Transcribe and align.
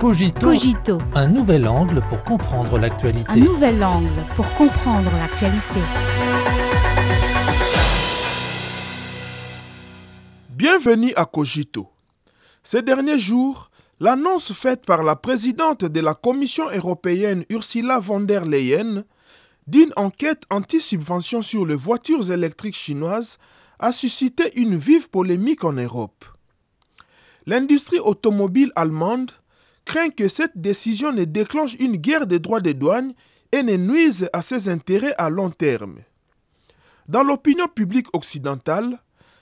Cogito, 0.00 0.40
Cogito, 0.40 0.98
un 1.14 1.28
nouvel 1.28 1.66
angle 1.68 2.02
pour 2.08 2.22
comprendre 2.24 2.78
l'actualité. 2.78 3.30
un 3.30 3.36
nouvel 3.36 3.82
angle 3.82 4.24
pour 4.34 4.48
comprendre 4.54 5.10
l'actualité. 5.12 5.80
Bienvenue 10.50 11.12
à 11.16 11.24
Cogito. 11.24 11.88
Ces 12.62 12.82
derniers 12.82 13.18
jours, 13.18 13.70
l'annonce 14.00 14.52
faite 14.52 14.84
par 14.84 15.04
la 15.04 15.16
présidente 15.16 15.84
de 15.84 16.00
la 16.00 16.14
Commission 16.14 16.64
européenne 16.70 17.44
Ursula 17.48 17.98
von 18.00 18.20
der 18.20 18.44
Leyen 18.44 19.04
d'une 19.66 19.92
enquête 19.96 20.42
anti-subvention 20.50 21.40
sur 21.40 21.64
les 21.64 21.76
voitures 21.76 22.30
électriques 22.32 22.76
chinoises 22.76 23.38
a 23.78 23.92
suscité 23.92 24.58
une 24.58 24.76
vive 24.76 25.08
polémique 25.08 25.64
en 25.64 25.72
Europe. 25.72 26.24
L'industrie 27.46 28.00
automobile 28.00 28.72
allemande 28.74 29.30
craint 29.84 30.10
que 30.10 30.28
cette 30.28 30.56
décision 30.56 31.12
ne 31.12 31.24
déclenche 31.24 31.74
une 31.74 31.96
guerre 31.96 32.26
des 32.26 32.38
droits 32.38 32.60
de 32.60 32.72
douane 32.72 33.12
et 33.52 33.62
ne 33.62 33.76
nuise 33.76 34.28
à 34.32 34.42
ses 34.42 34.68
intérêts 34.68 35.14
à 35.18 35.30
long 35.30 35.50
terme. 35.50 35.98
Dans 37.08 37.22
l'opinion 37.22 37.68
publique 37.68 38.08
occidentale, 38.14 38.98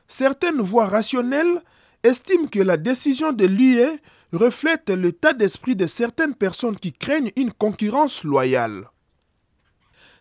certaines 0.08 0.60
voix 0.60 0.86
rationnelles 0.86 1.62
estiment 2.02 2.48
que 2.48 2.60
la 2.60 2.76
décision 2.76 3.32
de 3.32 3.46
l'UE 3.46 4.00
reflète 4.32 4.90
l'état 4.90 5.32
d'esprit 5.32 5.76
de 5.76 5.86
certaines 5.86 6.34
personnes 6.34 6.78
qui 6.78 6.92
craignent 6.92 7.32
une 7.36 7.52
concurrence 7.52 8.24
loyale. 8.24 8.88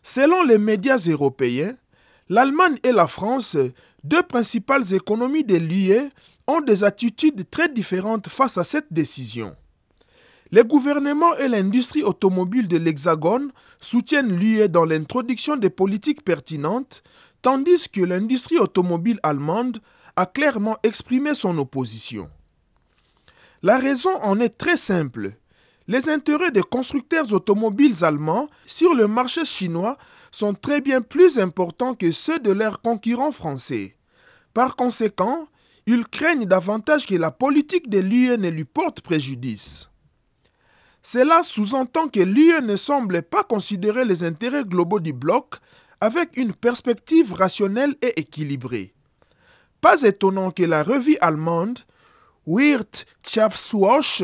Selon 0.03 0.43
les 0.43 0.57
médias 0.57 1.03
européens, 1.09 1.75
l'Allemagne 2.29 2.77
et 2.83 2.91
la 2.91 3.07
France, 3.07 3.57
deux 4.03 4.23
principales 4.23 4.93
économies 4.93 5.43
de 5.43 5.57
l'UE, 5.57 6.09
ont 6.47 6.61
des 6.61 6.83
attitudes 6.83 7.49
très 7.49 7.69
différentes 7.69 8.27
face 8.27 8.57
à 8.57 8.63
cette 8.63 8.91
décision. 8.91 9.55
Les 10.53 10.65
gouvernements 10.65 11.33
et 11.37 11.47
l'industrie 11.47 12.03
automobile 12.03 12.67
de 12.67 12.75
l'Hexagone 12.75 13.53
soutiennent 13.79 14.35
l'UE 14.35 14.67
dans 14.67 14.83
l'introduction 14.83 15.55
des 15.55 15.69
politiques 15.69 16.25
pertinentes, 16.25 17.03
tandis 17.41 17.87
que 17.87 18.01
l'industrie 18.01 18.57
automobile 18.57 19.17
allemande 19.23 19.79
a 20.17 20.25
clairement 20.25 20.77
exprimé 20.83 21.35
son 21.35 21.57
opposition. 21.57 22.29
La 23.63 23.77
raison 23.77 24.13
en 24.21 24.41
est 24.41 24.57
très 24.57 24.75
simple. 24.75 25.31
Les 25.87 26.09
intérêts 26.09 26.51
des 26.51 26.63
constructeurs 26.63 27.31
automobiles 27.31 28.03
allemands 28.03 28.49
sur 28.65 28.93
le 28.93 29.07
marché 29.07 29.45
chinois 29.45 29.97
sont 30.31 30.53
très 30.53 30.81
bien 30.81 31.01
plus 31.01 31.39
importants 31.39 31.93
que 31.93 32.11
ceux 32.11 32.39
de 32.39 32.51
leurs 32.51 32.81
concurrents 32.81 33.31
français. 33.31 33.95
Par 34.53 34.75
conséquent, 34.75 35.47
ils 35.87 36.05
craignent 36.05 36.45
davantage 36.45 37.05
que 37.05 37.15
la 37.15 37.31
politique 37.31 37.89
de 37.89 37.99
l'UE 37.99 38.37
ne 38.37 38.49
lui 38.49 38.65
porte 38.65 38.99
préjudice. 38.99 39.90
Cela 41.03 41.41
sous-entend 41.43 42.07
que 42.07 42.19
l'UE 42.19 42.61
ne 42.61 42.75
semble 42.75 43.23
pas 43.23 43.43
considérer 43.43 44.05
les 44.05 44.23
intérêts 44.23 44.63
globaux 44.63 44.99
du 44.99 45.13
bloc 45.13 45.55
avec 45.99 46.37
une 46.37 46.53
perspective 46.53 47.33
rationnelle 47.33 47.95
et 48.01 48.19
équilibrée. 48.19 48.93
Pas 49.81 50.03
étonnant 50.03 50.51
que 50.51 50.63
la 50.63 50.83
revue 50.83 51.17
allemande 51.21 51.79
Wirtschaftswoche 52.45 54.23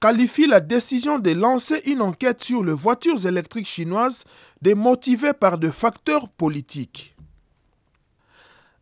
qualifie 0.00 0.46
la 0.46 0.60
décision 0.60 1.18
de 1.18 1.30
lancer 1.30 1.80
une 1.86 2.02
enquête 2.02 2.42
sur 2.42 2.62
les 2.62 2.72
voitures 2.72 3.24
électriques 3.26 3.66
chinoises 3.66 4.24
de 4.62 4.74
motivée 4.74 5.32
par 5.32 5.58
des 5.58 5.70
facteurs 5.70 6.28
politiques. 6.28 7.16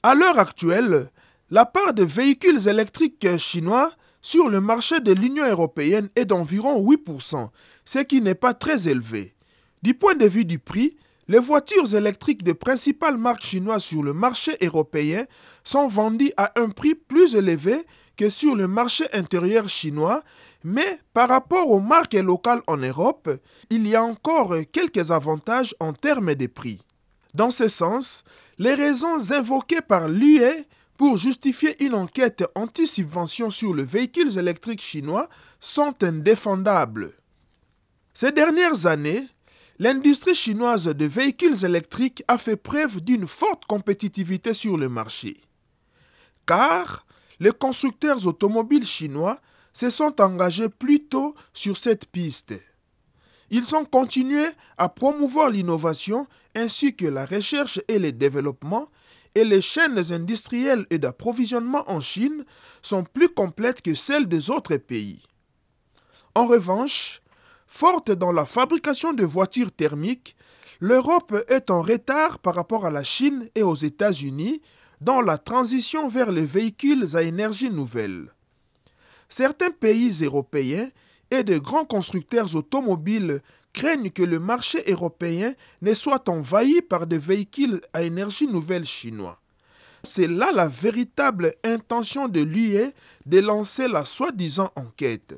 À 0.02 0.14
l'heure 0.14 0.38
actuelle, 0.38 1.10
la 1.50 1.64
part 1.66 1.94
de 1.94 2.04
véhicules 2.04 2.68
électriques 2.68 3.38
chinois 3.38 3.90
sur 4.24 4.48
le 4.48 4.58
marché 4.62 5.00
de 5.00 5.12
l'Union 5.12 5.46
européenne 5.46 6.08
est 6.16 6.24
d'environ 6.24 6.82
8%, 6.82 7.50
ce 7.84 7.98
qui 7.98 8.22
n'est 8.22 8.34
pas 8.34 8.54
très 8.54 8.88
élevé. 8.88 9.34
Du 9.82 9.92
point 9.92 10.14
de 10.14 10.24
vue 10.24 10.46
du 10.46 10.58
prix, 10.58 10.96
les 11.28 11.38
voitures 11.38 11.94
électriques 11.94 12.42
des 12.42 12.54
principales 12.54 13.18
marques 13.18 13.44
chinoises 13.44 13.84
sur 13.84 14.02
le 14.02 14.14
marché 14.14 14.56
européen 14.62 15.26
sont 15.62 15.88
vendues 15.88 16.32
à 16.38 16.58
un 16.58 16.70
prix 16.70 16.94
plus 16.94 17.34
élevé 17.34 17.76
que 18.16 18.30
sur 18.30 18.56
le 18.56 18.66
marché 18.66 19.04
intérieur 19.12 19.68
chinois, 19.68 20.22
mais 20.64 21.00
par 21.12 21.28
rapport 21.28 21.70
aux 21.70 21.80
marques 21.80 22.14
locales 22.14 22.62
en 22.66 22.78
Europe, 22.78 23.28
il 23.68 23.86
y 23.86 23.94
a 23.94 24.02
encore 24.02 24.54
quelques 24.72 25.10
avantages 25.10 25.74
en 25.80 25.92
termes 25.92 26.34
de 26.34 26.46
prix. 26.46 26.80
Dans 27.34 27.50
ce 27.50 27.68
sens, 27.68 28.24
les 28.56 28.72
raisons 28.72 29.32
invoquées 29.32 29.82
par 29.82 30.08
l'UE 30.08 30.64
pour 30.96 31.18
justifier 31.18 31.82
une 31.84 31.94
enquête 31.94 32.44
anti-subvention 32.54 33.50
sur 33.50 33.74
les 33.74 33.84
véhicules 33.84 34.38
électriques 34.38 34.82
chinois 34.82 35.28
sont 35.60 35.94
indéfendables. 36.02 37.12
Ces 38.12 38.30
dernières 38.30 38.86
années, 38.86 39.26
l'industrie 39.78 40.34
chinoise 40.34 40.86
de 40.86 41.04
véhicules 41.04 41.64
électriques 41.64 42.22
a 42.28 42.38
fait 42.38 42.56
preuve 42.56 43.02
d'une 43.02 43.26
forte 43.26 43.64
compétitivité 43.64 44.54
sur 44.54 44.76
le 44.76 44.88
marché. 44.88 45.36
Car 46.46 47.04
les 47.40 47.50
constructeurs 47.50 48.26
automobiles 48.26 48.86
chinois 48.86 49.40
se 49.72 49.90
sont 49.90 50.20
engagés 50.20 50.68
plus 50.68 51.04
tôt 51.04 51.34
sur 51.52 51.76
cette 51.76 52.06
piste. 52.06 52.54
Ils 53.50 53.74
ont 53.74 53.84
continué 53.84 54.44
à 54.78 54.88
promouvoir 54.88 55.50
l'innovation 55.50 56.28
ainsi 56.54 56.94
que 56.94 57.06
la 57.06 57.26
recherche 57.26 57.80
et 57.88 57.98
le 57.98 58.12
développement 58.12 58.88
et 59.34 59.44
les 59.44 59.60
chaînes 59.60 60.00
industrielles 60.12 60.86
et 60.90 60.98
d'approvisionnement 60.98 61.84
en 61.90 62.00
Chine 62.00 62.44
sont 62.82 63.04
plus 63.04 63.28
complètes 63.28 63.82
que 63.82 63.94
celles 63.94 64.28
des 64.28 64.50
autres 64.50 64.76
pays. 64.76 65.22
En 66.34 66.46
revanche, 66.46 67.20
forte 67.66 68.10
dans 68.10 68.32
la 68.32 68.44
fabrication 68.44 69.12
de 69.12 69.24
voitures 69.24 69.72
thermiques, 69.72 70.36
l'Europe 70.80 71.34
est 71.48 71.70
en 71.70 71.82
retard 71.82 72.38
par 72.38 72.54
rapport 72.54 72.84
à 72.84 72.90
la 72.90 73.04
Chine 73.04 73.48
et 73.54 73.62
aux 73.62 73.74
États-Unis 73.74 74.60
dans 75.00 75.20
la 75.20 75.38
transition 75.38 76.08
vers 76.08 76.32
les 76.32 76.44
véhicules 76.44 77.16
à 77.16 77.22
énergie 77.22 77.70
nouvelle. 77.70 78.32
Certains 79.28 79.70
pays 79.70 80.22
européens 80.22 80.88
et 81.30 81.42
de 81.42 81.58
grands 81.58 81.84
constructeurs 81.84 82.54
automobiles 82.56 83.40
craignent 83.72 84.10
que 84.10 84.22
le 84.22 84.38
marché 84.38 84.82
européen 84.90 85.52
ne 85.82 85.92
soit 85.94 86.28
envahi 86.28 86.80
par 86.80 87.06
des 87.06 87.18
véhicules 87.18 87.80
à 87.92 88.02
énergie 88.02 88.46
nouvelle 88.46 88.84
chinois. 88.86 89.38
C'est 90.02 90.28
là 90.28 90.52
la 90.52 90.68
véritable 90.68 91.54
intention 91.64 92.28
de 92.28 92.40
l'UE 92.40 92.92
de 93.26 93.38
lancer 93.40 93.88
la 93.88 94.04
soi-disant 94.04 94.70
enquête. 94.76 95.34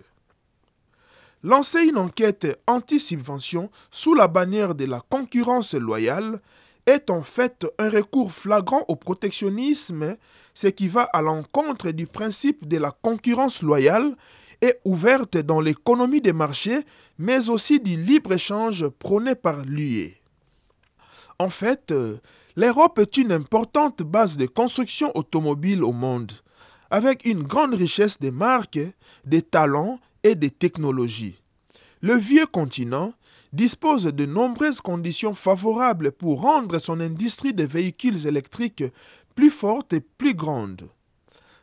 Lancer 1.42 1.84
une 1.84 1.98
enquête 1.98 2.60
anti-subvention 2.66 3.70
sous 3.91 4.14
la 4.14 4.26
bannière 4.26 4.74
de 4.74 4.84
la 4.84 5.00
concurrence 5.08 5.74
loyale 5.74 6.41
est 6.86 7.10
en 7.10 7.22
fait 7.22 7.66
un 7.78 7.88
recours 7.88 8.32
flagrant 8.32 8.84
au 8.88 8.97
protectionnisme, 8.97 10.16
ce 10.54 10.69
qui 10.69 10.88
va 10.88 11.02
à 11.02 11.20
l'encontre 11.20 11.91
du 11.91 12.06
principe 12.06 12.66
de 12.66 12.78
la 12.78 12.91
concurrence 12.91 13.62
loyale 13.62 14.16
et 14.62 14.74
ouverte 14.84 15.36
dans 15.36 15.60
l'économie 15.60 16.20
des 16.20 16.32
marchés, 16.32 16.80
mais 17.19 17.50
aussi 17.50 17.80
du 17.80 17.97
libre-échange 17.97 18.88
prôné 18.88 19.34
par 19.34 19.64
l'UE. 19.64 20.16
En 21.38 21.48
fait, 21.48 21.92
l'Europe 22.56 22.98
est 22.98 23.18
une 23.18 23.32
importante 23.32 24.03
base 24.03 24.38
de 24.38 24.47
construction 24.47 25.12
automobile 25.14 25.84
au 25.84 25.92
monde, 25.92 26.32
avec 26.91 27.26
une 27.26 27.42
grande 27.42 27.74
richesse 27.74 28.18
de 28.20 28.30
marques, 28.30 28.78
de 29.26 29.41
talents 29.41 30.00
et 30.22 30.34
de 30.34 30.48
technologies. 30.48 31.38
Le 32.00 32.14
vieux 32.14 32.47
continent 32.47 33.12
dispose 33.56 34.04
de 34.04 34.26
nombreuses 34.26 34.82
conditions 34.82 35.34
favorables 35.34 36.12
pour 36.12 36.42
rendre 36.42 36.78
son 36.78 37.00
industrie 37.00 37.54
de 37.54 37.64
véhicules 37.64 38.26
électriques 38.26 38.84
plus 39.34 39.50
forte 39.50 39.94
et 39.94 40.00
plus 40.00 40.34
grande. 40.34 40.88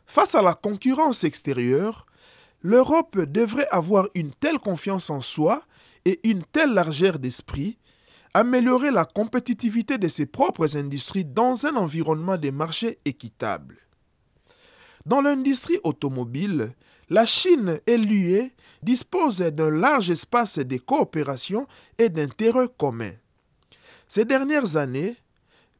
Face 0.04 0.34
à 0.34 0.42
la 0.42 0.54
concurrence 0.54 1.24
extérieure, 1.24 2.06
l'Europe 2.60 3.18
devrait 3.20 3.68
avoir 3.70 4.08
une 4.14 4.32
telle 4.32 4.58
confiance 4.58 5.08
en 5.08 5.20
soi 5.20 5.62
et 6.04 6.20
une 6.28 6.42
telle 6.42 6.74
largeur 6.74 7.18
d'esprit, 7.18 7.78
améliorer 8.34 8.90
la 8.90 9.04
compétitivité 9.04 9.96
de 9.96 10.08
ses 10.08 10.26
propres 10.26 10.76
industries 10.76 11.24
dans 11.24 11.66
un 11.66 11.76
environnement 11.76 12.36
de 12.36 12.50
marché 12.50 12.98
équitable. 13.04 13.78
Dans 15.06 15.20
l'industrie 15.20 15.78
automobile, 15.84 16.74
la 17.10 17.26
Chine 17.26 17.78
et 17.86 17.98
l'UE 17.98 18.50
disposent 18.82 19.38
d'un 19.38 19.70
large 19.70 20.10
espace 20.10 20.58
de 20.58 20.78
coopération 20.78 21.66
et 21.98 22.08
d'intérêts 22.08 22.68
communs. 22.78 23.12
Ces 24.08 24.24
dernières 24.24 24.76
années, 24.76 25.16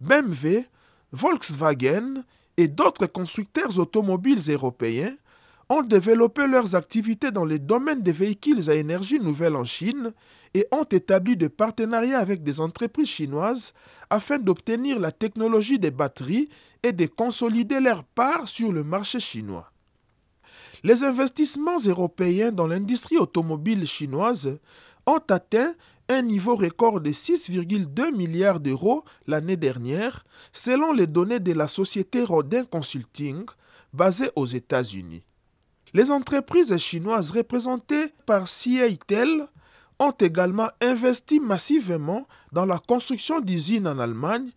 BMW, 0.00 0.64
Volkswagen 1.12 2.22
et 2.56 2.68
d'autres 2.68 3.06
constructeurs 3.06 3.78
automobiles 3.78 4.50
européens 4.50 5.14
ont 5.68 5.82
développé 5.82 6.46
leurs 6.46 6.74
activités 6.74 7.30
dans 7.30 7.44
les 7.44 7.58
domaines 7.58 8.02
des 8.02 8.12
véhicules 8.12 8.70
à 8.70 8.74
énergie 8.74 9.18
nouvelle 9.18 9.56
en 9.56 9.64
Chine 9.64 10.12
et 10.52 10.66
ont 10.70 10.84
établi 10.84 11.36
des 11.36 11.48
partenariats 11.48 12.18
avec 12.18 12.42
des 12.42 12.60
entreprises 12.60 13.08
chinoises 13.08 13.72
afin 14.10 14.38
d'obtenir 14.38 15.00
la 15.00 15.12
technologie 15.12 15.78
des 15.78 15.90
batteries 15.90 16.48
et 16.82 16.92
de 16.92 17.06
consolider 17.06 17.80
leur 17.80 18.04
part 18.04 18.48
sur 18.48 18.72
le 18.72 18.84
marché 18.84 19.20
chinois. 19.20 19.70
Les 20.82 21.02
investissements 21.02 21.78
européens 21.86 22.52
dans 22.52 22.66
l'industrie 22.66 23.16
automobile 23.16 23.86
chinoise 23.86 24.58
ont 25.06 25.22
atteint 25.30 25.74
un 26.08 26.20
niveau 26.20 26.54
record 26.54 27.00
de 27.00 27.10
6,2 27.10 28.14
milliards 28.14 28.60
d'euros 28.60 29.04
l'année 29.26 29.56
dernière, 29.56 30.24
selon 30.52 30.92
les 30.92 31.06
données 31.06 31.40
de 31.40 31.52
la 31.52 31.68
société 31.68 32.22
Rodin 32.22 32.64
Consulting, 32.64 33.44
basée 33.94 34.30
aux 34.36 34.44
États-Unis. 34.44 35.24
Les 35.94 36.10
entreprises 36.10 36.76
chinoises 36.76 37.30
représentées 37.30 38.08
par 38.26 38.46
CATL 38.48 39.46
ont 40.00 40.10
également 40.10 40.68
investi 40.80 41.38
massivement 41.38 42.26
dans 42.50 42.66
la 42.66 42.78
construction 42.78 43.40
d'usines 43.40 43.86
en 43.86 44.00
Allemagne, 44.00 44.50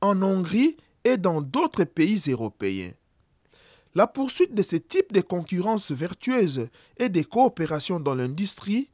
en 0.00 0.22
Hongrie 0.22 0.76
et 1.02 1.16
dans 1.16 1.42
d'autres 1.42 1.82
pays 1.82 2.22
européens. 2.28 2.92
La 3.96 4.06
poursuite 4.06 4.54
de 4.54 4.62
ce 4.62 4.76
type 4.76 5.12
de 5.12 5.20
concurrence 5.20 5.90
vertueuse 5.90 6.68
et 6.96 7.08
de 7.08 7.22
coopération 7.22 7.98
dans 7.98 8.14
l'industrie 8.14 8.88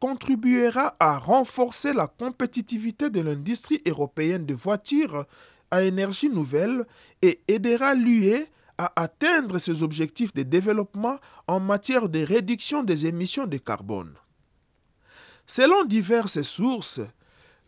contribuera 0.00 0.96
à 0.98 1.18
renforcer 1.18 1.92
la 1.92 2.08
compétitivité 2.08 3.10
de 3.10 3.20
l'industrie 3.20 3.80
européenne 3.86 4.44
de 4.44 4.54
voitures 4.54 5.24
à 5.70 5.82
énergie 5.82 6.28
nouvelle 6.28 6.84
et 7.22 7.40
aidera 7.46 7.94
l'UE 7.94 8.44
à 8.78 8.92
atteindre 8.96 9.58
ses 9.58 9.82
objectifs 9.82 10.34
de 10.34 10.42
développement 10.42 11.18
en 11.46 11.60
matière 11.60 12.08
de 12.08 12.20
réduction 12.20 12.82
des 12.82 13.06
émissions 13.06 13.46
de 13.46 13.58
carbone. 13.58 14.14
Selon 15.46 15.84
diverses 15.84 16.42
sources, 16.42 17.00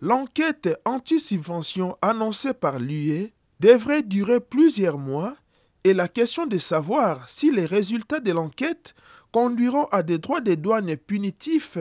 l'enquête 0.01 0.81
anti-subvention 0.85 1.97
annoncée 2.03 2.55
par 2.55 2.79
l'UE 2.79 3.33
devrait 3.61 4.03
durer 4.03 4.41
plusieurs 4.41 4.99
mois 4.99 5.37
et 5.85 5.95
la 5.95 6.09
question 6.09 6.47
de 6.47 6.59
savoir 6.59 7.29
si 7.29 7.53
les 7.53 7.65
résultats 7.65 8.21
de 8.21 8.33
l'enquête 8.33 8.95
conduiront 9.33 9.85
à 9.93 10.03
des 10.03 10.19
droits 10.19 10.41
de 10.41 10.55
douane 10.55 10.97
punitifs 10.97 11.79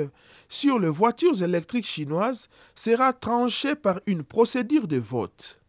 sur 0.50 0.78
les 0.78 0.90
voitures 0.90 1.42
électriques 1.42 1.86
chinoises 1.86 2.50
sera 2.76 3.14
tranchée 3.14 3.76
par 3.76 4.00
une 4.06 4.24
procédure 4.24 4.88
de 4.88 4.98
vote. 4.98 5.62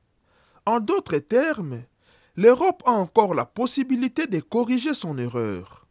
En 0.67 0.81
d'autres 0.81 1.19
termes, 1.19 1.85
l'Europe 2.37 2.83
a 2.87 2.93
encore 2.93 3.35
la 3.35 3.47
possibilité 3.47 4.27
de 4.27 4.41
corriger 4.41 4.94
son 4.94 5.17
erreur. 5.19 5.87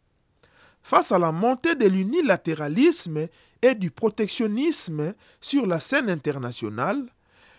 Face 0.81 1.11
à 1.11 1.17
la 1.17 1.31
montée 1.31 1.73
de 1.75 1.87
l'unilatéralisme 1.87 3.27
et 3.61 3.73
du 3.73 3.89
protectionnisme 3.89 5.15
sur 5.41 5.65
la 5.65 5.79
scène 5.79 6.09
internationale, 6.09 7.03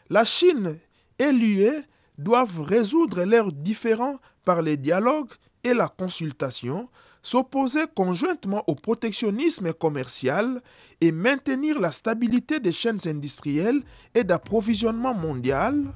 la 0.09 0.25
Chine 0.25 0.79
et 1.19 1.33
l'UE 1.33 1.73
doivent 2.19 2.61
résoudre 2.61 3.25
leurs 3.25 3.53
différends 3.53 4.19
par 4.45 4.63
le 4.63 4.77
dialogue 4.77 5.31
et 5.65 5.75
la 5.75 5.89
consultation, 5.89 6.89
s'opposer 7.21 7.87
conjointement 7.93 8.63
au 8.69 8.77
protectionnisme 8.77 9.73
commercial 9.73 10.63
et 11.01 11.11
maintenir 11.11 11.81
la 11.81 11.91
stabilité 11.91 12.61
des 12.61 12.71
chaînes 12.71 13.01
industrielles 13.07 13.83
et 14.15 14.23
d'approvisionnement 14.23 15.15
mondial, 15.15 15.87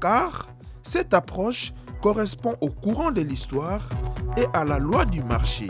car 0.00 0.48
cette 0.82 1.12
approche 1.12 1.74
correspond 2.04 2.54
au 2.60 2.68
courant 2.68 3.12
de 3.12 3.22
l'histoire 3.22 3.88
et 4.36 4.44
à 4.52 4.62
la 4.62 4.78
loi 4.78 5.06
du 5.06 5.22
marché. 5.22 5.68